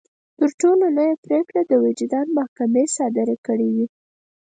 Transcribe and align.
تر 0.39 0.49
ټولو 0.61 0.85
لويه 0.97 1.15
پرېکړه 1.25 1.61
د 1.65 1.71
وجدان 1.85 2.27
محکمې 2.37 2.85
صادره 2.97 3.35
کړې 3.45 3.69
وي. 3.75 3.85